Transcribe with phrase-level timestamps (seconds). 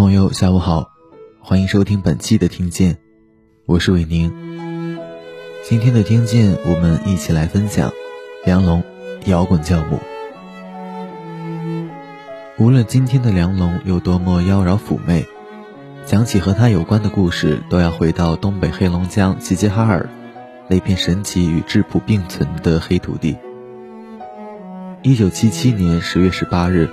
[0.00, 0.92] 朋友，下午好，
[1.42, 2.96] 欢迎收听本期的听见，
[3.66, 4.32] 我是伟宁。
[5.62, 7.92] 今天的听见，我们一起来分享
[8.46, 8.82] 梁龙，
[9.26, 9.98] 摇滚教母。
[12.56, 15.26] 无论今天的梁龙有多么妖娆妩媚，
[16.06, 20.08] 讲起和他有关的故事，都要回到东北黑龙江齐齐哈尔
[20.66, 23.36] 那片神奇与质朴并存的黑土地。
[25.02, 26.88] 一九七七年十月十八日，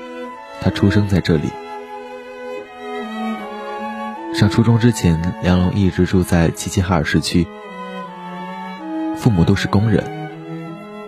[0.59, 1.47] 他出生在这里。
[4.37, 7.47] 上初中之前，梁龙一直住在齐齐哈尔市区，
[9.15, 10.29] 父母都是工人。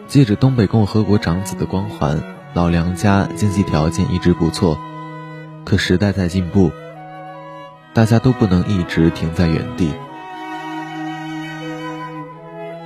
[0.08, 2.24] 借着东北共和国长子的光环，
[2.56, 4.80] 老梁家经济条件一直不错。
[5.64, 6.72] 可时代在进步，
[7.94, 9.94] 大家都不能一直停在原地。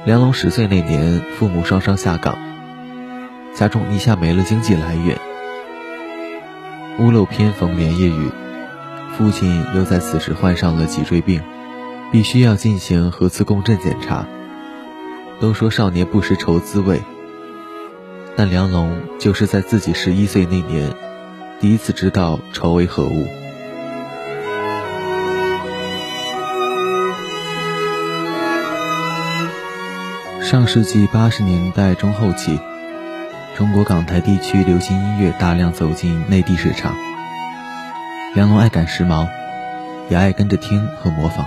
[0.03, 2.37] 梁龙十岁那年，父母双双下岗，
[3.53, 5.17] 家中一下没了经济来源，
[6.99, 8.29] 屋漏偏逢连夜雨。
[9.17, 11.41] 父亲又在此时患上了脊椎病，
[12.11, 14.25] 必须要进行核磁共振检查。
[15.39, 17.01] 都说少年不识愁滋味，
[18.35, 20.91] 但梁龙就是在自己十一岁那年，
[21.59, 23.27] 第一次知道愁为何物。
[30.41, 32.59] 上世纪八十年代中后期，
[33.55, 36.95] 中国港台地区流行音乐大量走进内地市场。
[38.35, 39.27] 梁龙爱赶时髦，
[40.09, 41.45] 也爱跟着听和模仿。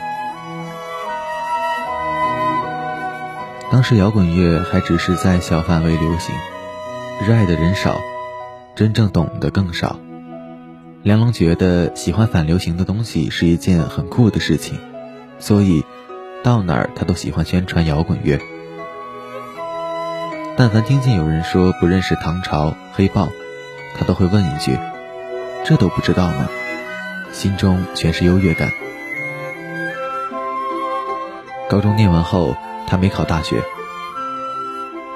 [3.72, 6.32] 当时摇滚乐还只是在小范围流行，
[7.26, 7.98] 热爱的人少，
[8.76, 9.98] 真正懂得更少。
[11.02, 14.78] 梁龙觉得喜欢反流行的东西是一件很酷的事情，
[15.40, 15.84] 所以
[16.44, 18.38] 到哪儿他都喜欢宣传摇滚乐。
[20.56, 23.26] 但凡听见有人说不认识唐朝黑豹，
[23.98, 24.78] 他都会问一句
[25.66, 26.48] ：“这都不知道吗？”
[27.36, 28.72] 心中全是优越感。
[31.68, 33.62] 高中念完后，他没考大学，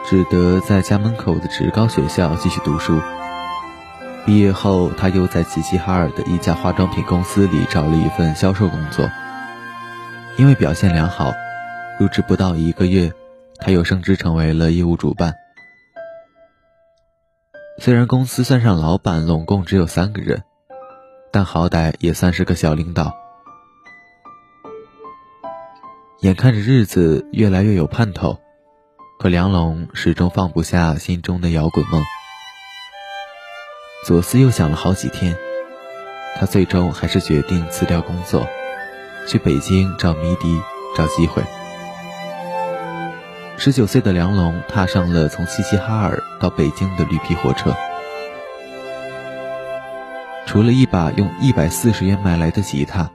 [0.04, 3.00] 只得在家门口的职高学校继续读书。
[4.26, 9.10] 毕业后，他又在齐齐哈尔的一家化妆品公司里找了一份销售工作。
[10.36, 11.32] 因为表现良好，
[11.98, 13.10] 入职不到一个月，
[13.60, 15.32] 他又升职成为了业务主办。
[17.78, 20.42] 虽然公司算上老板，拢共只有三个人。
[21.32, 23.14] 但好歹也算是个小领导。
[26.20, 28.38] 眼看着日子越来越有盼头，
[29.18, 32.02] 可梁龙始终放不下心中的摇滚梦。
[34.06, 35.36] 左思右想了好几天，
[36.38, 38.46] 他最终还是决定辞掉工作，
[39.26, 40.60] 去北京找迷笛，
[40.96, 41.42] 找机会。
[43.56, 47.76] 十九岁的梁龙踏上了从齐齐哈尔到北京的绿皮火车。
[50.50, 53.08] 除了一把用一百四十元买来的吉他，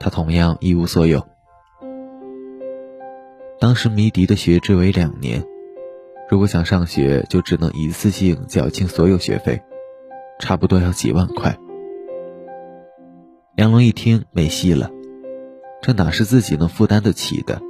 [0.00, 1.22] 他同样一无所有。
[3.60, 5.44] 当时迷笛的学制为两年，
[6.30, 9.60] 如果想上学，就只能一次性缴清所有学费，
[10.38, 11.58] 差不多要几万块。
[13.54, 14.90] 梁龙一听没戏了，
[15.82, 17.60] 这哪是自己能负担得起的？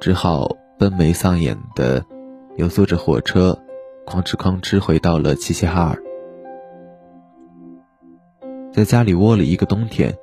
[0.00, 2.06] 只好奔眉丧眼的，
[2.54, 3.58] 又坐着火车，
[4.06, 6.00] 哐哧哐哧回到了齐齐哈尔。
[8.72, 10.16] 在家里窝了一个冬天。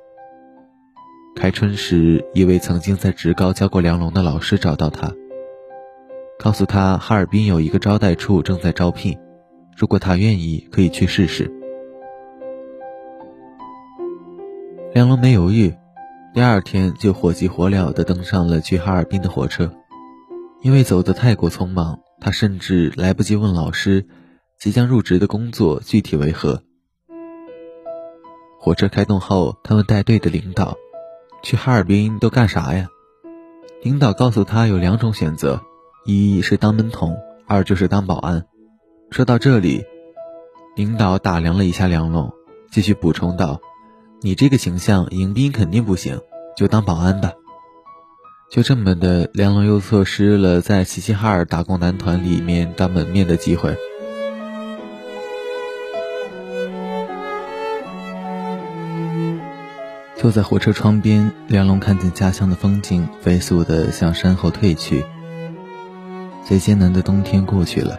[1.36, 5.12] 开春时，一位曾经在职高教过梁龙的老师找到他，
[6.36, 9.16] 告诉他哈尔滨有一个招待处正在招聘，
[9.76, 11.48] 如果他愿意，可以去试试。
[14.92, 15.72] 梁龙没犹豫，
[16.34, 19.72] 第二天就火急火燎地登上了去哈尔滨的火车。
[20.62, 24.08] 因为走得太过匆忙，他甚至来不及问老师，
[24.58, 26.64] 即将入职的工作具体为何。
[28.62, 30.76] 火车开动后，他们带队的领导
[31.42, 32.88] 去哈尔滨都干啥呀？
[33.82, 35.62] 领导告诉他有两种选择，
[36.04, 37.16] 一是当门童，
[37.46, 38.44] 二就是当保安。
[39.10, 39.82] 说到这里，
[40.76, 42.30] 领导打量了一下梁龙，
[42.70, 43.58] 继续补充道
[44.20, 46.20] ：“你这个形象，迎宾肯定不行，
[46.54, 47.32] 就当保安吧。”
[48.52, 53.74] 就这么的，梁龙又错失了在齐齐哈尔打工男团里面当门面的机会。
[60.20, 65.02] 坐在火车窗边，梁龙看见家乡的风景飞速地向山后退去。
[66.44, 67.98] 最艰难的冬天过去了，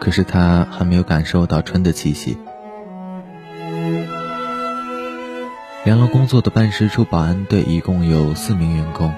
[0.00, 2.38] 可是他还没有感受到春的气息。
[5.84, 9.12] 梁龙工作的办事处保安队一共有四名员工，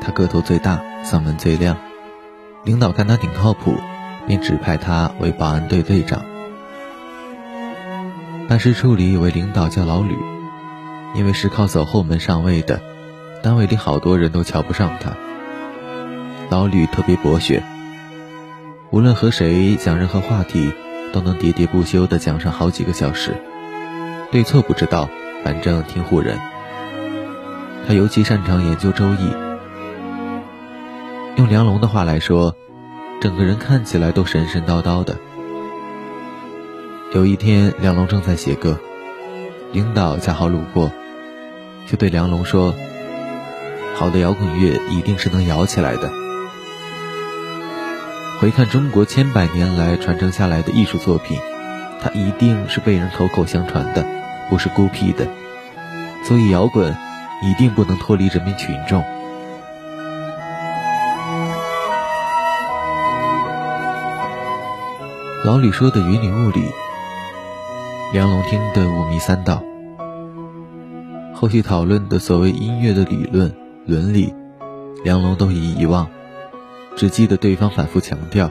[0.00, 1.76] 他个头最大，嗓门最亮。
[2.62, 3.74] 领导看他挺靠谱，
[4.28, 6.24] 便指派他为保安队队长。
[8.48, 10.16] 办事处里有位领导叫老吕。
[11.14, 12.80] 因为是靠走后门上位的，
[13.42, 15.16] 单位里好多人都瞧不上他。
[16.50, 17.62] 老吕特别博学，
[18.90, 20.72] 无论和谁讲任何话题，
[21.12, 23.34] 都能喋喋不休地讲上好几个小时。
[24.30, 25.08] 对错不知道，
[25.44, 26.38] 反正挺唬人。
[27.86, 29.30] 他尤其擅长研究《周易》，
[31.36, 32.54] 用梁龙的话来说，
[33.20, 35.16] 整个人看起来都神神叨叨的。
[37.14, 38.78] 有一天，梁龙正在写歌，
[39.70, 40.90] 领导恰好路过，
[41.86, 42.74] 就对梁龙说
[43.94, 46.10] ：“好的摇滚乐一定是能摇起来的。”
[48.40, 51.38] 回看中国千百年来传承下来的艺术作品，
[52.00, 54.06] 它一定是被人口口相传的，
[54.48, 55.28] 不是孤僻的。
[56.24, 56.96] 所以摇滚
[57.42, 59.04] 一定不能脱离人民群众。
[65.44, 66.62] 老李说的云里雾里。
[68.10, 69.62] 梁龙听得五迷三道，
[71.34, 74.34] 后续讨论的所谓音乐的理论伦理，
[75.04, 76.08] 梁龙都已遗忘，
[76.96, 78.50] 只记得对方反复强调：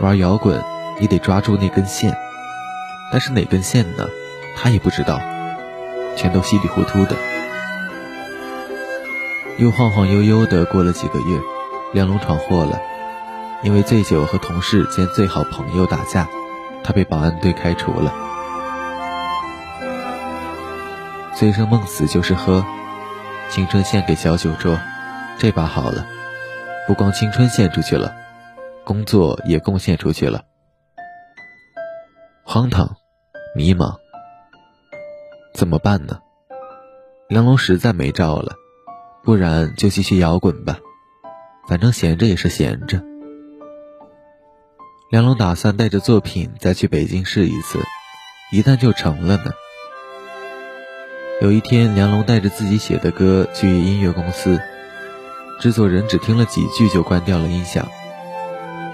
[0.00, 0.62] 玩摇滚
[1.00, 2.16] 你得抓住那根线，
[3.10, 4.06] 但是哪根线呢？
[4.56, 5.18] 他也不知道，
[6.14, 7.16] 全都稀里糊涂的。
[9.58, 11.40] 又晃晃悠悠的过了几个月，
[11.92, 12.80] 梁龙闯祸了，
[13.64, 16.28] 因为醉酒和同事兼最好朋友打架。
[16.82, 18.12] 他被保安队开除了。
[21.34, 22.64] 醉生梦死就是喝，
[23.48, 24.78] 青春献给小酒桌，
[25.38, 26.06] 这把好了，
[26.86, 28.14] 不光青春献出去了，
[28.84, 30.44] 工作也贡献出去了。
[32.44, 32.96] 荒唐，
[33.54, 33.96] 迷茫，
[35.54, 36.20] 怎么办呢？
[37.28, 38.54] 梁龙实在没招了，
[39.22, 40.78] 不然就继续摇滚吧，
[41.68, 43.09] 反正闲着也是闲着。
[45.10, 47.80] 梁龙打算带着作品再去北京试一次，
[48.52, 49.50] 一旦就成了呢。
[51.42, 54.60] 有一天，梁龙带着自己写的歌去音乐公司，
[55.58, 57.88] 制作人只听了几句就关掉了音响，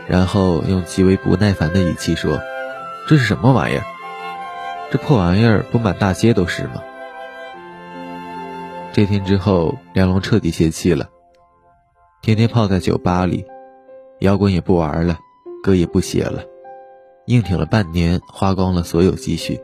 [0.08, 2.40] 然后用极为不耐烦的语气说
[3.06, 3.84] ：“这是什么玩意儿？
[4.90, 6.82] 这破玩意儿不满大街都是吗？”
[8.94, 11.10] 这天之后，梁龙彻底泄气了，
[12.22, 13.44] 天天泡在酒吧里，
[14.20, 15.18] 摇滚也不玩了。
[15.66, 16.44] 歌也不写了，
[17.24, 19.60] 硬挺了半年，花光了所有积蓄，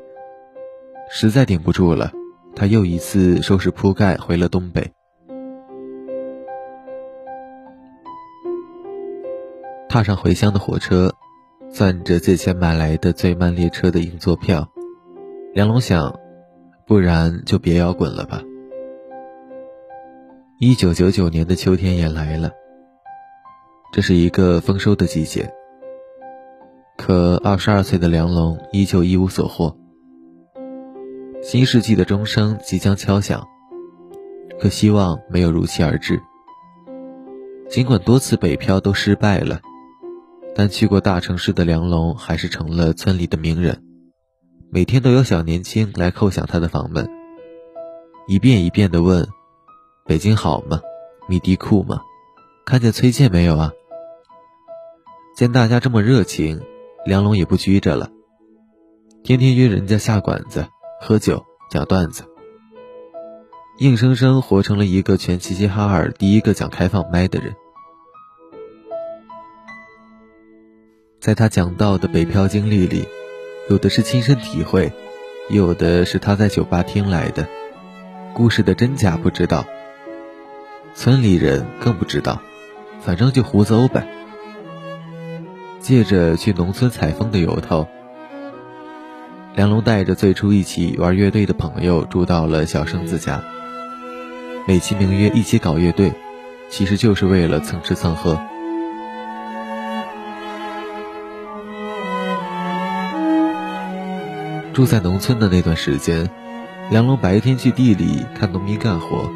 [1.08, 2.10] 实在顶不住了，
[2.56, 4.90] 他又一次收拾铺盖回了东北。
[9.88, 11.12] 踏上回乡的火车，
[11.72, 14.68] 攥着借钱买来的最慢列车的硬座票，
[15.54, 16.18] 梁龙想，
[16.84, 18.42] 不然就别摇滚了吧。
[20.58, 22.50] 一九九九年的秋天也来了，
[23.92, 25.48] 这是一个丰收的季节。
[27.04, 29.76] 可二十二岁的梁龙依旧一无所获。
[31.42, 33.44] 新世纪的钟声即将敲响，
[34.60, 36.22] 可希望没有如期而至。
[37.68, 39.60] 尽管多次北漂都失败了，
[40.54, 43.82] 但去过大城市的梁龙还是成了村里的名人，
[44.70, 47.10] 每天都有小年轻来叩响他的房门，
[48.28, 49.26] 一遍一遍地问
[50.06, 50.80] ：“北京好吗？
[51.28, 52.00] 米迪库吗？
[52.64, 53.72] 看见崔健没有啊？”
[55.34, 56.62] 见大家这么热情。
[57.04, 58.10] 梁龙也不拘着了，
[59.24, 60.68] 天天约人家下馆子
[61.00, 62.22] 喝酒讲段子，
[63.78, 67.52] 硬生生活成了一个全齐齐哈尔第一个讲开放麦的人。
[71.18, 73.04] 在他讲到的北漂经历里，
[73.68, 74.92] 有的是亲身体会，
[75.50, 77.48] 有的是他在酒吧听来的，
[78.32, 79.64] 故事的真假不知道，
[80.94, 82.40] 村里人更不知道，
[83.00, 84.06] 反正就胡诌呗。
[85.82, 87.88] 借着去农村采风的由头，
[89.56, 93.42] 梁龙带着最初一起玩乐队的朋友住到了小生子家。
[94.68, 96.12] 美其名曰一起搞乐队，
[96.70, 98.40] 其实就是为了蹭吃蹭喝。
[104.72, 106.30] 住在农村的那段时间，
[106.90, 109.28] 梁龙白天去地里看农民干活，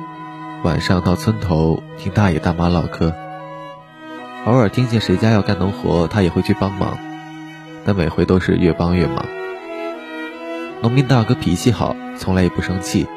[0.63, 3.26] 晚上到村头听大爷大妈唠嗑。
[4.47, 6.97] 偶尔听见谁家要干农活，他也会去帮忙，
[7.85, 9.27] 但每回都是越帮越忙。
[10.83, 13.09] 农民大哥脾气好，从来也不生气，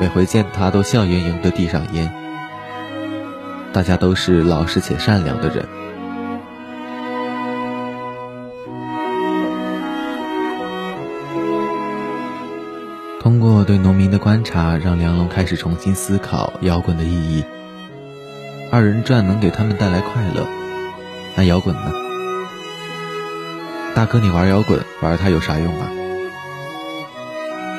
[0.00, 2.10] 每回见他都笑盈盈的递上烟。
[3.70, 5.68] 大家都是老实且善良的人。
[13.20, 17.44] 通过对农民的观察，让梁龙开始重新思考摇滚的意义。
[18.72, 20.46] 二人转能给他们带来快乐。
[21.38, 21.92] 那摇滚呢？
[23.94, 25.88] 大哥，你玩摇滚玩它有啥用啊？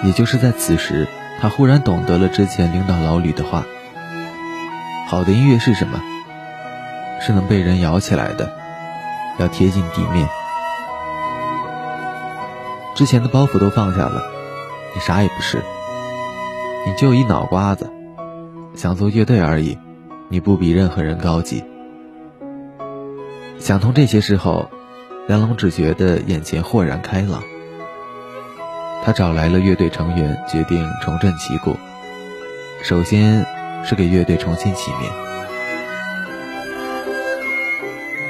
[0.06, 1.06] 也就是在此时，
[1.42, 3.66] 他忽然懂得了之前领导老吕的话：
[5.10, 6.01] 好的音乐是什么？
[7.20, 8.50] 是能被人摇起来的，
[9.39, 10.25] 要贴近地面。
[12.96, 14.24] 之前的包袱都放下了，
[14.96, 15.62] 你啥也不是，
[16.88, 17.92] 你就一脑瓜子，
[18.74, 19.78] 想做乐队而已，
[20.30, 21.62] 你不比任何人高级。
[23.60, 24.70] 想通这些事后，
[25.28, 27.44] 梁龙只觉得眼前豁然开朗。
[29.04, 31.78] 他找来了乐队成员，决定重振旗鼓。
[32.82, 33.46] 首先
[33.84, 35.12] 是给乐队重新起名。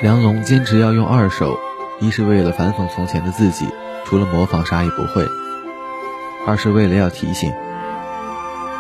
[0.02, 1.58] 梁龙坚持要用二手，
[2.00, 3.68] 一是为了反讽从前的自己，
[4.06, 5.24] 除了模仿啥也不会；
[6.48, 7.54] 二是为了要提醒，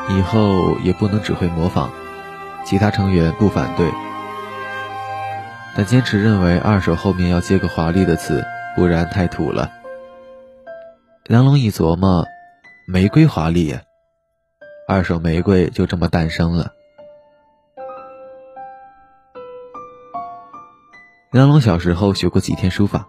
[0.09, 1.91] 以后也不能只会模仿。
[2.65, 3.89] 其他成员不反对，
[5.79, 8.45] 但坚持认为二手后面要接个华丽的词，
[8.75, 9.71] 不然太土了。
[11.23, 12.27] 梁龙一琢磨，
[12.85, 13.79] 玫瑰华丽，
[14.89, 16.73] 二手玫瑰就这么诞生了。
[21.31, 23.07] 梁龙小时候学过几天书法，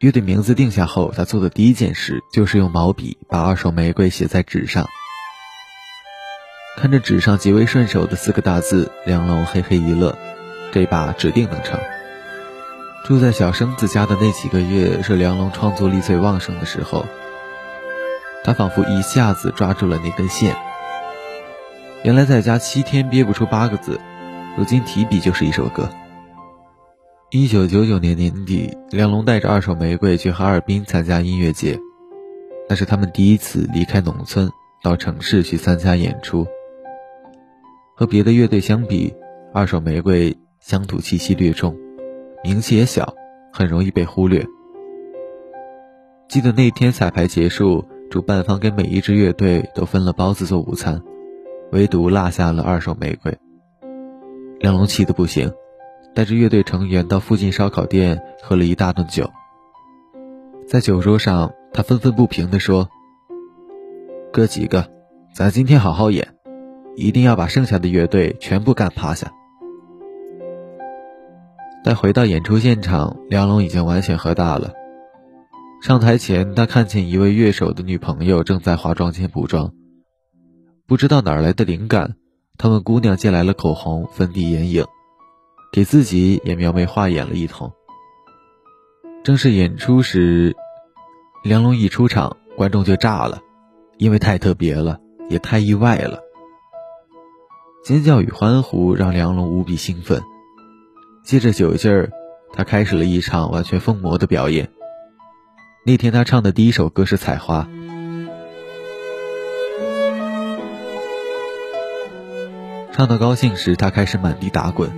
[0.00, 4.86] 乐队名字定下后，他做的第一件事就是用毛笔把“二手玫瑰”写在纸上。
[6.78, 10.16] 看着纸上极为顺手的四个大字，梁龙嘿嘿一乐，
[10.74, 11.78] 这把指定能成。
[13.04, 17.06] 住在小生子家的那几个月，是梁龙创作力最旺盛的时候。
[18.42, 20.56] 他仿佛一下子抓住了那根线。
[22.02, 24.00] 原来在家七天憋不出八个字，
[24.58, 25.88] 如今提笔就是一首歌。
[27.30, 31.78] 一九九九年年底，梁龙带着二手玫瑰去哈尔滨参加音乐节，
[32.68, 34.50] 那是他们第一次离开农村
[34.82, 36.44] 到城市去参加演出。
[37.94, 39.14] 和别的乐队相比，
[39.52, 41.76] 二手玫瑰乡土气息略重，
[42.42, 43.14] 名气也小，
[43.52, 44.42] 很容易被忽略。
[46.26, 47.84] 记得那天彩排结束。
[48.10, 51.02] 主办方给每一支乐队都分了包子做午餐，
[51.72, 53.36] 唯独落下了二手玫瑰。
[54.58, 55.52] 梁龙气得不行，
[56.14, 59.30] 带着乐队成员到附近烧烤店喝了一大顿酒。
[60.66, 62.88] 在酒桌上，他愤愤不平地说
[64.32, 64.88] ：“哥几个，
[65.34, 66.34] 咱今天好好演，
[66.94, 69.30] 一定要把剩下的乐队全部干趴下。”
[71.84, 74.72] 待回到演出现场，梁龙已经完全喝大了。
[75.82, 79.70] 上台前，他看见一位乐手的女朋友正在化妆间补妆。
[80.86, 82.14] 不知道哪来的灵感，
[82.56, 84.86] 他问姑娘借来了口红、粉底、眼影，
[85.74, 87.70] 给自己也描眉画眼了一通。
[89.22, 90.56] 正式演出时，
[91.42, 93.42] 梁龙一出场，观众就炸了，
[93.98, 94.98] 因为太特别了，
[95.28, 96.20] 也太意外了。
[97.84, 100.22] 尖叫与欢呼让梁龙无比兴奋，
[101.24, 102.10] 借着酒劲儿，
[102.52, 104.68] 他开始了一场完全疯魔的表演。
[105.86, 107.66] 那天他唱的第一首歌是《采花》，
[112.92, 114.90] 唱到高兴时，他开始满地打滚。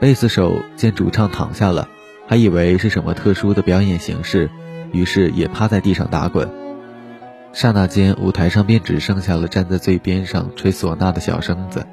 [0.00, 1.86] 贝斯手见主唱躺下了，
[2.26, 4.48] 还以为是什么特殊的表演形式，
[4.92, 6.50] 于是也趴在地上打滚。
[7.52, 11.86] 刹那间，舞台上便只剩下了站在最边上吹唢呐的小生子，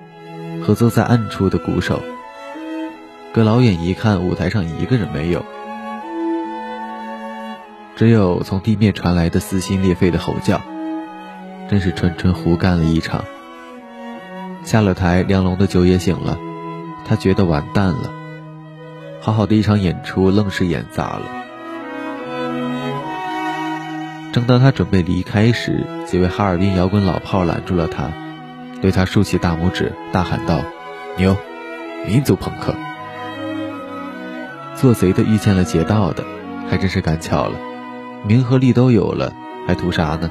[0.64, 2.02] 和坐在暗处的鼓手。
[3.38, 5.46] 隔老远一看，舞台上一个人没有。
[7.96, 10.60] 只有从地面传来的撕心裂肺的吼叫，
[11.70, 13.24] 真是纯纯胡干了一场。
[14.64, 16.36] 下了台，梁龙的酒也醒了，
[17.06, 18.12] 他觉得完蛋了，
[19.22, 21.22] 好好的一场演出愣是演砸了。
[24.32, 28.10] 正当他准备离开时，几位哈尔滨摇滚老炮拦住了他，
[28.82, 30.60] 对他竖起大拇指，大喊道
[31.18, 31.38] ：“牛，
[32.08, 32.74] 民族朋克！
[34.78, 36.24] 做贼的遇见了劫道的，
[36.70, 37.58] 还真是赶巧了。”
[38.26, 39.34] 名和利都有了，
[39.66, 40.30] 还图啥呢？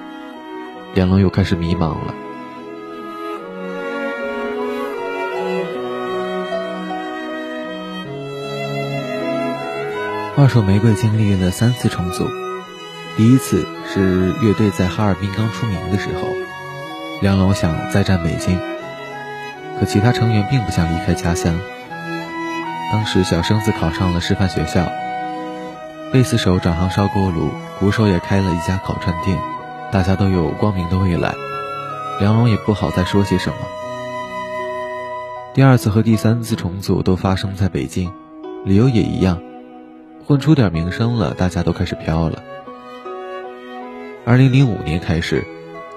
[0.95, 2.15] 梁龙又开始迷茫了。
[10.37, 12.29] 二手玫瑰经历了三次重组，
[13.17, 16.29] 第一次是乐队在哈尔滨刚出名的时候，
[17.21, 18.61] 梁龙想再战北京，
[19.81, 21.59] 可其他成员并不想离开家乡。
[22.93, 24.87] 当时小生子考上了师范学校。
[26.13, 27.51] 贝斯手转行烧锅炉，
[27.81, 29.39] 鼓手也开了一家烤串店，
[29.91, 31.35] 大家都有光明的未来。
[32.21, 33.57] 梁龙也不好再说些什么。
[35.53, 38.13] 第二次和第三次重组都发生在北京，
[38.65, 39.43] 理由也一样，
[40.25, 42.43] 混出点名声了，大家都开始飘了。
[44.25, 45.45] 二零零五年开始，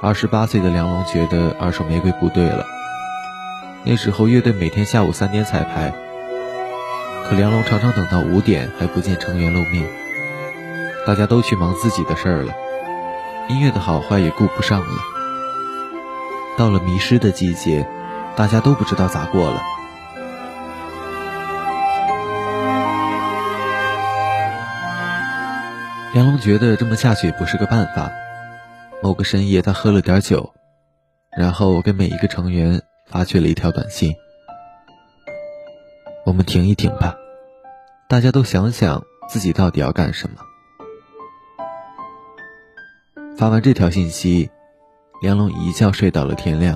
[0.01, 2.65] 二十八岁的梁龙觉得二手玫瑰不对了。
[3.83, 5.93] 那时候乐队每天下午三点彩排，
[7.29, 9.87] 可梁龙常常等到五点还不见成员露面。
[11.05, 12.53] 大家都去忙自己的事儿了，
[13.49, 14.87] 音乐的好坏也顾不上了。
[16.57, 17.87] 到了迷失的季节，
[18.35, 19.61] 大家都不知道咋过了。
[26.15, 28.11] 梁龙觉得这么下去不是个办法。
[29.03, 30.51] 某个深夜，他喝了点酒，
[31.37, 34.13] 然后给每一个成员发去了一条短信
[36.25, 37.15] ：“我们停一停吧，
[38.09, 40.37] 大家都想想自己到底要干什么。”
[43.37, 44.49] 发完这条信息，
[45.21, 46.75] 梁龙一觉睡到了天亮。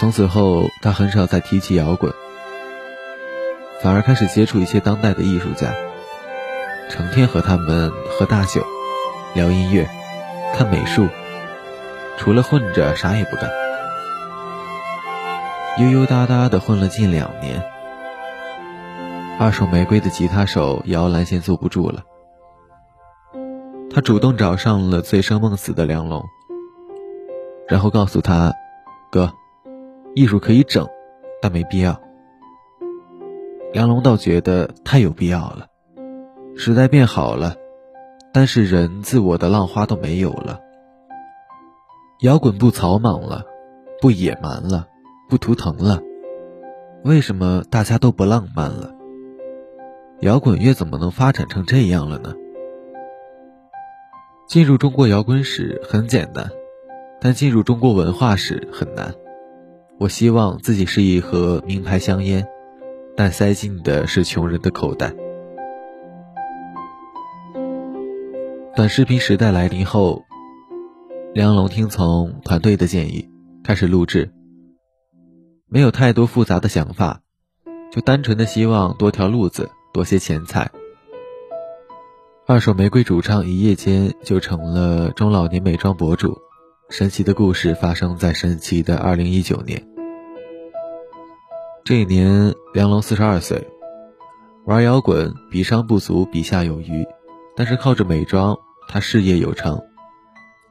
[0.00, 2.10] 从此后，他很少再提起摇滚，
[3.82, 5.74] 反而开始接触一些当代的艺术家。
[6.88, 8.64] 成天和他们喝大酒，
[9.34, 9.86] 聊音乐，
[10.54, 11.06] 看美术，
[12.16, 13.50] 除了混着啥也不干，
[15.78, 17.73] 悠悠哒哒的混了近两年。
[19.36, 22.04] 二手玫瑰的吉他手姚兰先坐不住了，
[23.90, 26.22] 他主动找上了醉生梦死的梁龙，
[27.68, 28.52] 然后告诉他
[29.10, 29.32] ：“哥，
[30.14, 30.88] 艺术可以整，
[31.42, 32.00] 但没必要。”
[33.74, 35.66] 梁龙倒觉得太有必要了。
[36.56, 37.56] 时代变好了，
[38.32, 40.60] 但是人自我的浪花都没有了。
[42.20, 43.44] 摇滚不草莽了，
[44.00, 44.86] 不野蛮了，
[45.28, 46.00] 不图腾了，
[47.02, 48.93] 为什么大家都不浪漫了？
[50.24, 52.34] 摇滚乐怎么能发展成这样了呢？
[54.48, 56.50] 进入中国摇滚史很简单，
[57.20, 59.14] 但进入中国文化史很难。
[59.98, 62.48] 我希望自己是一盒名牌香烟，
[63.14, 65.14] 但塞进的是穷人的口袋。
[68.74, 70.24] 短视频时代来临后，
[71.34, 73.28] 梁龙听从团队的建议，
[73.62, 74.32] 开始录制。
[75.68, 77.20] 没有太多复杂的想法，
[77.92, 80.68] 就单纯的希望多条路子，多些钱财。
[82.48, 86.36] 二手玫瑰主唱一夜间就成了中老年美妆博主。
[86.90, 89.80] 神奇的故事发生在神奇的二零一九年。
[91.84, 93.64] 这一年，梁龙四十二岁，
[94.66, 97.06] 玩摇滚，比上不足，比下有余。
[97.56, 98.56] 但是靠着美妆，
[98.88, 99.80] 他事业有成。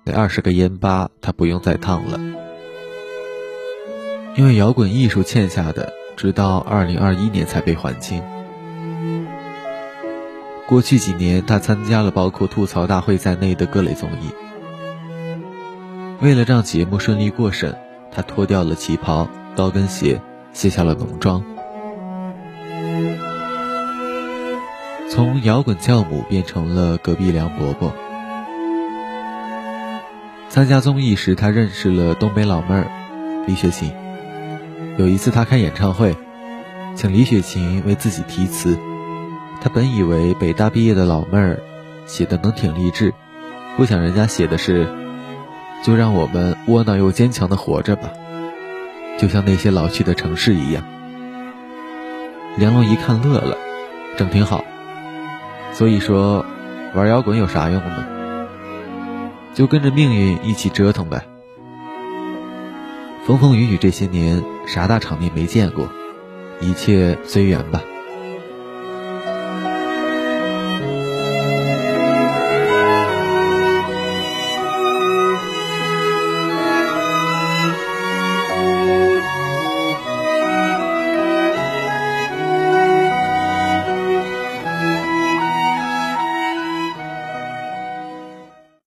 [0.04, 2.20] 那二十个烟疤，他不用再烫了。
[4.36, 8.22] 因为摇滚艺术欠下的，直到二零二一年才被还清。
[10.74, 14.32] 过去几年，他参加了包括吐槽大会在内的各类综艺。
[16.20, 17.78] 为了让节目顺利过审，
[18.12, 20.20] 他脱掉了旗袍、高跟鞋，
[20.52, 21.44] 卸下了浓妆。
[25.12, 27.94] 从摇滚教母变成了隔壁梁伯伯。
[30.50, 32.88] 参加综艺时，他认识了东北老妹儿
[33.46, 33.94] 李雪琴。
[34.98, 36.18] 有一次他开演唱会，
[36.96, 38.76] 请李雪琴为自己题词。
[39.64, 41.58] 他本以为北大毕业的老妹儿
[42.06, 43.14] 写的能挺励志，
[43.78, 44.86] 不想人家写的是
[45.86, 48.10] “就让我们窝囊又坚强的活着吧”，
[49.18, 50.84] 就像那些老去的城市一样。
[52.58, 53.58] 梁龙一看乐了，
[54.18, 54.66] 整挺好。
[55.72, 56.46] 所以说，
[56.94, 58.06] 玩摇滚有啥用呢？
[59.54, 61.26] 就跟着命运一起折腾呗。
[63.26, 65.88] 风风雨雨这些年，啥大场面没见过，
[66.60, 67.82] 一切随缘吧。